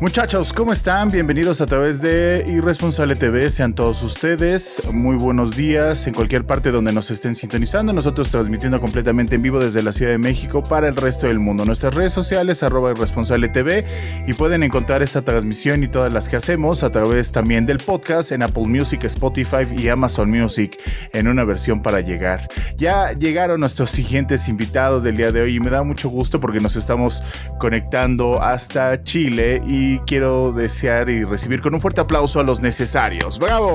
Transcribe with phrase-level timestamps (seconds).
[0.00, 1.10] Muchachos, ¿cómo están?
[1.10, 3.50] Bienvenidos a través de Irresponsable TV.
[3.50, 7.92] Sean todos ustedes muy buenos días en cualquier parte donde nos estén sintonizando.
[7.92, 11.64] Nosotros transmitiendo completamente en vivo desde la Ciudad de México para el resto del mundo.
[11.64, 13.84] Nuestras redes sociales, arroba Irresponsable TV.
[14.28, 18.30] Y pueden encontrar esta transmisión y todas las que hacemos a través también del podcast
[18.30, 20.78] en Apple Music, Spotify y Amazon Music
[21.12, 22.46] en una versión para llegar.
[22.76, 26.60] Ya llegaron nuestros siguientes invitados del día de hoy y me da mucho gusto porque
[26.60, 27.20] nos estamos
[27.58, 33.38] conectando hasta Chile y quiero desear y recibir con un fuerte aplauso a los necesarios.
[33.38, 33.74] ¡Bravo!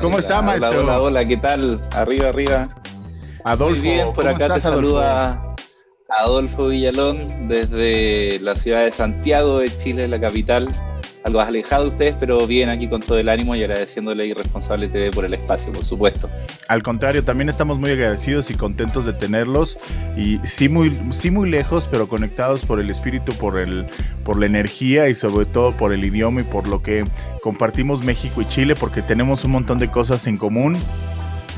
[0.00, 0.80] ¿Cómo está, maestro?
[0.80, 1.80] Hola, hola, ¿qué tal?
[1.92, 2.68] Arriba, arriba.
[3.44, 5.54] Adolfo, Muy bien, por acá te saluda
[6.08, 10.68] Adolfo Villalón desde la ciudad de Santiago de Chile, la capital
[11.24, 14.88] algo alejado de ustedes, pero bien aquí con todo el ánimo y agradeciéndole a Irresponsable
[14.88, 16.28] TV por el espacio, por supuesto.
[16.68, 19.78] Al contrario, también estamos muy agradecidos y contentos de tenerlos
[20.16, 23.86] y sí muy, sí muy lejos, pero conectados por el espíritu, por, el,
[24.24, 27.04] por la energía y sobre todo por el idioma y por lo que
[27.42, 30.76] compartimos México y Chile, porque tenemos un montón de cosas en común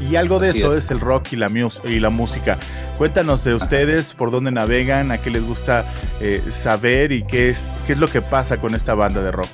[0.00, 0.90] y algo de eso es.
[0.90, 1.48] el rock y la,
[1.84, 2.58] y la música.
[2.98, 5.84] Cuéntanos de ustedes, por dónde navegan, a qué les gusta
[6.20, 9.50] eh, saber y qué es, qué es lo que pasa con esta banda de rock.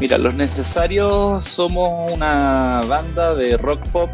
[0.00, 4.10] Mira, Los Necesarios somos una banda de rock pop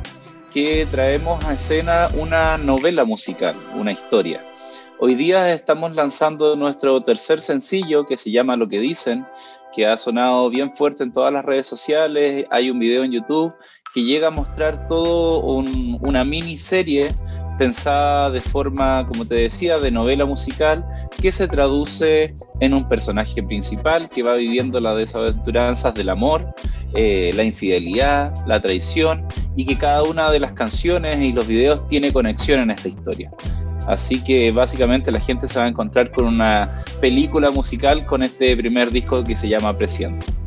[0.53, 4.43] que traemos a escena una novela musical, una historia.
[4.99, 9.27] Hoy día estamos lanzando nuestro tercer sencillo que se llama Lo que dicen,
[9.75, 13.55] que ha sonado bien fuerte en todas las redes sociales, hay un video en YouTube
[13.95, 17.15] que llega a mostrar todo una miniserie
[17.59, 20.85] pensada de forma, como te decía, de novela musical,
[21.21, 26.55] que se traduce en un personaje principal que va viviendo las desaventuranzas del amor,
[26.95, 31.87] eh, la infidelidad, la traición, y que cada una de las canciones y los videos
[31.89, 33.31] tiene conexión en esta historia.
[33.89, 38.57] Así que básicamente la gente se va a encontrar con una película musical con este
[38.57, 40.38] primer disco que se llama Presiento.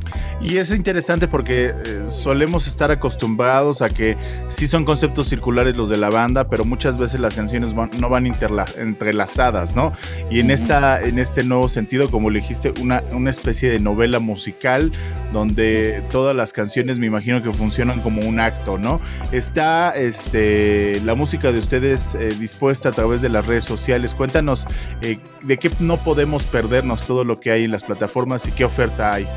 [0.42, 1.74] Y es interesante porque eh,
[2.10, 4.18] solemos estar acostumbrados a que
[4.48, 8.26] sí son conceptos circulares los de la banda, pero muchas veces las canciones no van
[8.26, 9.94] entrelazadas, ¿no?
[10.30, 14.20] Y en, esta, en este nuevo sentido, como le dijiste, una, una especie de novela
[14.20, 14.92] musical
[15.32, 19.00] donde todas las canciones me imagino que funcionan como un acto, ¿no?
[19.32, 24.14] Está este, la música de ustedes eh, dispuesta a través de las redes sociales.
[24.14, 24.68] Cuéntanos
[25.02, 28.66] eh, de qué no podemos perdernos todo lo que hay en las plataformas y qué
[28.66, 29.28] oferta hay.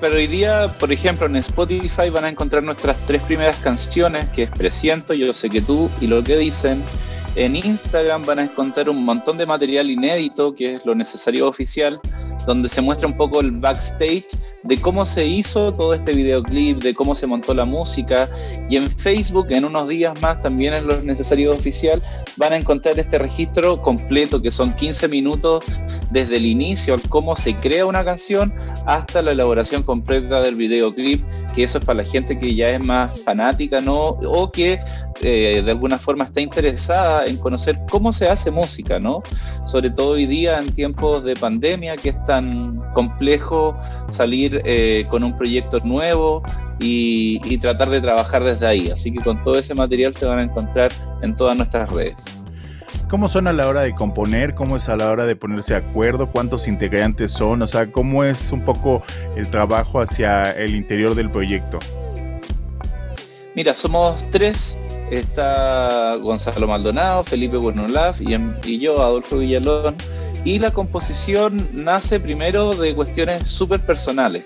[0.00, 4.42] Pero hoy día, por ejemplo, en Spotify van a encontrar nuestras tres primeras canciones, que
[4.42, 6.82] es Presiento, Yo sé que tú y lo que dicen.
[7.34, 12.00] En Instagram van a encontrar un montón de material inédito, que es lo necesario oficial,
[12.46, 14.26] donde se muestra un poco el backstage
[14.66, 18.28] de cómo se hizo todo este videoclip, de cómo se montó la música.
[18.68, 22.02] Y en Facebook, en unos días más, también en lo necesario oficial,
[22.36, 25.64] van a encontrar este registro completo, que son 15 minutos
[26.10, 28.52] desde el inicio, cómo se crea una canción,
[28.86, 31.22] hasta la elaboración completa del videoclip,
[31.54, 34.08] que eso es para la gente que ya es más fanática, ¿no?
[34.08, 34.78] O que
[35.22, 39.22] eh, de alguna forma está interesada en conocer cómo se hace música, ¿no?
[39.64, 43.76] Sobre todo hoy día en tiempos de pandemia, que es tan complejo
[44.10, 46.42] salir eh, con un proyecto nuevo
[46.78, 48.90] y, tratar de trabajar desde ahí.
[48.90, 50.92] Así que con todo ese material se van a encontrar
[51.22, 52.16] en todas nuestras redes.
[53.08, 54.54] ¿Cómo son a la hora de componer?
[54.54, 56.28] ¿Cómo es a la hora de ponerse de acuerdo?
[56.30, 57.62] ¿Cuántos integrantes son?
[57.62, 59.02] O sea, ¿cómo es un poco
[59.36, 61.78] el trabajo hacia el interior del proyecto?
[63.54, 64.76] Mira, somos tres.
[65.10, 69.94] Está Gonzalo Maldonado, Felipe Buenolaf y, y yo, Adolfo Villalón
[70.46, 74.44] y la composición nace primero de cuestiones súper personales.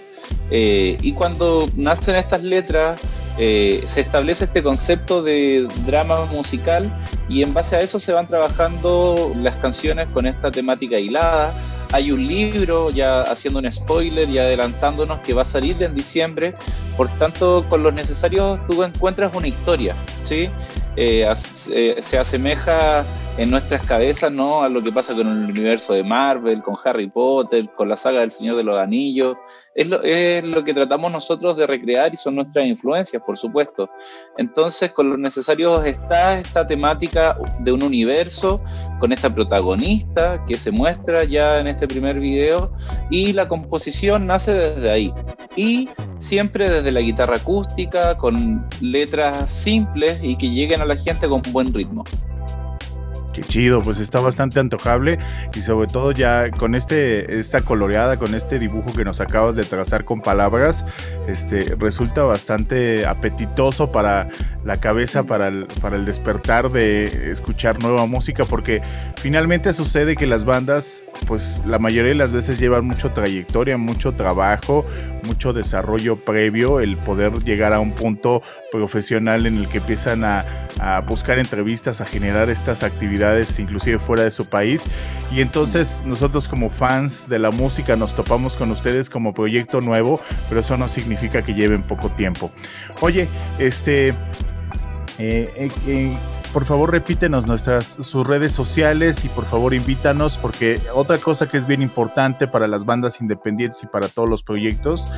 [0.50, 2.98] Eh, y cuando nacen estas letras,
[3.38, 6.90] eh, se establece este concepto de drama musical
[7.28, 11.52] y en base a eso se van trabajando las canciones con esta temática hilada.
[11.92, 16.54] Hay un libro, ya haciendo un spoiler y adelantándonos, que va a salir en diciembre.
[16.96, 19.94] Por tanto, con los necesarios tú encuentras una historia.
[20.22, 20.48] ¿sí?
[20.96, 21.30] Eh,
[22.00, 23.04] se asemeja
[23.38, 24.62] en nuestras cabezas ¿no?
[24.62, 28.20] a lo que pasa con el universo de Marvel, con Harry Potter, con la saga
[28.20, 29.36] del Señor de los Anillos.
[29.74, 33.88] Es lo, que tratamos nosotros de recrear y son nuestras influencias, por supuesto.
[34.36, 38.60] Entonces, con lo necesario está esta temática de un universo,
[38.98, 42.72] con esta protagonista que se muestra ya en este primer video,
[43.10, 45.14] y la composición nace desde ahí.
[45.56, 45.88] Y
[46.18, 51.42] siempre desde la guitarra acústica, con letras simples y que lleguen a la gente con
[51.52, 52.04] buen ritmo.
[53.40, 55.18] Qué chido, pues está bastante antojable
[55.54, 59.64] y sobre todo ya con este esta coloreada, con este dibujo que nos acabas de
[59.64, 60.84] trazar con palabras,
[61.26, 64.28] este resulta bastante apetitoso para
[64.62, 68.82] la cabeza, para el, para el despertar de escuchar nueva música, porque
[69.16, 74.12] finalmente sucede que las bandas, pues la mayoría de las veces llevan mucho trayectoria, mucho
[74.12, 74.84] trabajo,
[75.22, 80.44] mucho desarrollo previo, el poder llegar a un punto profesional en el que empiezan a,
[80.78, 84.84] a buscar entrevistas, a generar estas actividades inclusive fuera de su país.
[85.32, 90.20] Y entonces nosotros como fans de la música nos topamos con ustedes como proyecto nuevo,
[90.48, 92.50] pero eso no significa que lleven poco tiempo.
[93.00, 93.28] Oye,
[93.58, 94.14] este...
[95.18, 96.16] Eh, eh, eh,
[96.52, 101.56] por favor repítenos nuestras sus redes sociales y por favor invítanos porque otra cosa que
[101.56, 105.12] es bien importante para las bandas independientes y para todos los proyectos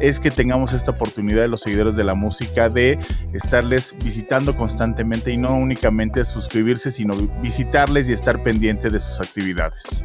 [0.00, 2.98] es que tengamos esta oportunidad de los seguidores de la música de
[3.32, 10.04] estarles visitando constantemente y no únicamente suscribirse, sino visitarles y estar pendiente de sus actividades.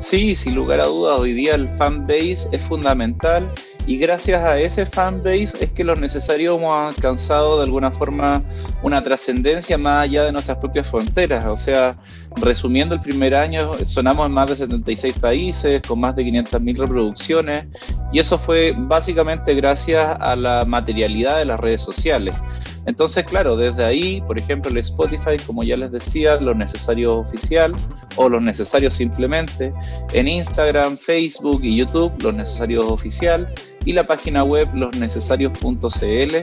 [0.00, 3.46] Sí, sin lugar a dudas, hoy día el fanbase es fundamental
[3.88, 8.42] y gracias a ese fanbase es que los necesarios hemos alcanzado de alguna forma
[8.82, 11.46] una trascendencia más allá de nuestras propias fronteras.
[11.46, 11.96] O sea,
[12.36, 17.66] resumiendo el primer año, sonamos en más de 76 países, con más de 500.000 reproducciones,
[18.12, 22.42] y eso fue básicamente gracias a la materialidad de las redes sociales.
[22.84, 27.74] Entonces, claro, desde ahí, por ejemplo, el Spotify, como ya les decía, lo necesario oficial
[28.16, 29.72] o los necesarios simplemente,
[30.12, 33.48] en Instagram, Facebook y YouTube, los necesarios oficial,
[33.88, 36.36] y la página web losnecesarios.cl.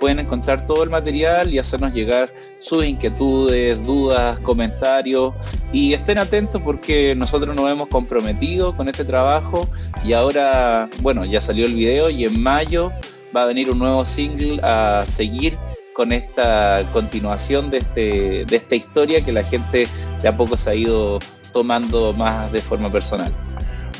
[0.00, 2.28] Pueden encontrar todo el material y hacernos llegar
[2.58, 5.32] sus inquietudes, dudas, comentarios
[5.72, 9.68] y estén atentos porque nosotros nos hemos comprometido con este trabajo
[10.04, 12.90] y ahora, bueno, ya salió el video y en mayo
[13.34, 15.56] va a venir un nuevo single a seguir
[15.94, 19.86] con esta continuación de, este, de esta historia que la gente
[20.20, 21.20] de a poco se ha ido
[21.52, 23.32] tomando más de forma personal.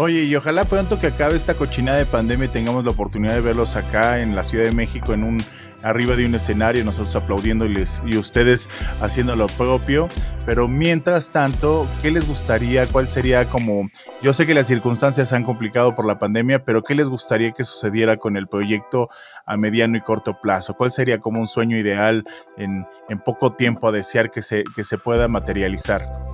[0.01, 3.41] Oye, y ojalá pronto que acabe esta cochinada de pandemia y tengamos la oportunidad de
[3.41, 5.43] verlos acá en la Ciudad de México en un
[5.83, 8.69] arriba de un escenario, nosotros aplaudiéndoles y ustedes
[9.01, 10.09] haciendo lo propio.
[10.47, 12.87] Pero mientras tanto, ¿qué les gustaría?
[12.87, 13.91] ¿Cuál sería como...
[14.23, 17.51] Yo sé que las circunstancias se han complicado por la pandemia, pero ¿qué les gustaría
[17.51, 19.09] que sucediera con el proyecto
[19.47, 20.75] a mediano y corto plazo?
[20.75, 22.25] ¿Cuál sería como un sueño ideal
[22.57, 26.28] en, en poco tiempo a desear que se, que se pueda materializar?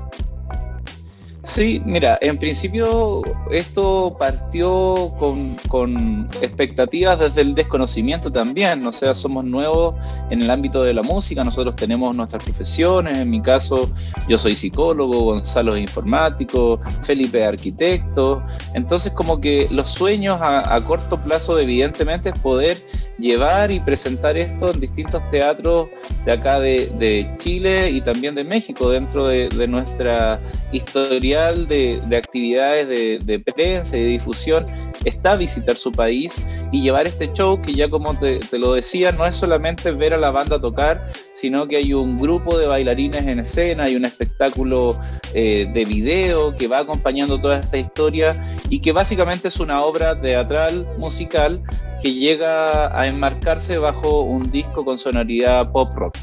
[1.44, 3.20] Sí, mira, en principio
[3.50, 9.94] esto partió con, con, expectativas desde el desconocimiento también, o sea, somos nuevos
[10.30, 13.86] en el ámbito de la música, nosotros tenemos nuestras profesiones, en mi caso
[14.26, 18.42] yo soy psicólogo, Gonzalo es informático, Felipe es arquitecto,
[18.72, 22.78] entonces como que los sueños a, corto plazo evidentemente es poder
[23.18, 25.88] llevar y presentar esto en distintos teatros
[26.24, 30.38] de acá de, Chile y también de México dentro de, nuestra
[30.72, 32.88] historial de, actividades
[33.24, 34.64] de, prensa y difusión
[35.04, 39.26] está visitar su país y llevar este show que ya como te, lo decía, no
[39.26, 43.40] es solamente ver a la banda tocar, sino que hay un grupo de bailarines en
[43.40, 44.98] escena, hay un espectáculo
[45.34, 48.30] eh, de video que va acompañando toda esta historia
[48.70, 51.60] y que básicamente es una obra teatral, musical,
[52.04, 56.14] que llega a enmarcarse bajo un disco con sonoridad pop rock.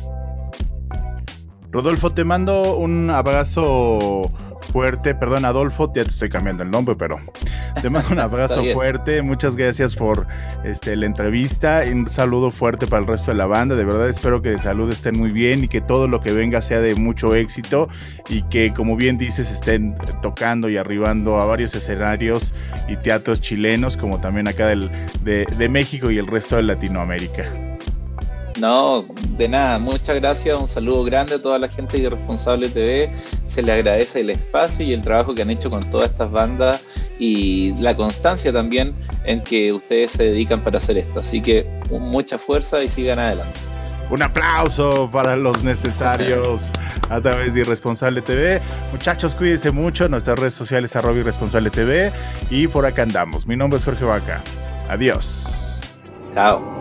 [1.71, 4.29] Rodolfo, te mando un abrazo
[4.71, 5.15] fuerte.
[5.15, 7.17] Perdón, Adolfo, ya te estoy cambiando el nombre, pero
[7.81, 9.21] te mando un abrazo fuerte.
[9.21, 10.27] Muchas gracias por
[10.65, 11.83] este, la entrevista.
[11.89, 13.75] Un saludo fuerte para el resto de la banda.
[13.75, 16.61] De verdad espero que de salud estén muy bien y que todo lo que venga
[16.61, 17.87] sea de mucho éxito
[18.27, 22.53] y que, como bien dices, estén tocando y arribando a varios escenarios
[22.89, 24.89] y teatros chilenos, como también acá del,
[25.23, 27.49] de, de México y el resto de Latinoamérica.
[28.61, 29.03] No,
[29.39, 33.11] de nada, muchas gracias, un saludo grande a toda la gente de Irresponsable TV,
[33.47, 36.85] se le agradece el espacio y el trabajo que han hecho con todas estas bandas
[37.17, 38.93] y la constancia también
[39.25, 43.59] en que ustedes se dedican para hacer esto, así que mucha fuerza y sigan adelante.
[44.11, 46.71] Un aplauso para los necesarios
[47.09, 48.61] a través de Irresponsable TV.
[48.91, 50.09] Muchachos, cuídense mucho.
[50.09, 52.11] Nuestras redes sociales arroba Irresponsable TV.
[52.49, 53.47] Y por acá andamos.
[53.47, 54.41] Mi nombre es Jorge Vaca.
[54.89, 55.93] Adiós.
[56.33, 56.80] Chao.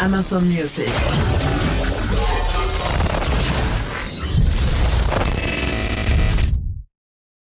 [0.00, 1.47] Amazon Music.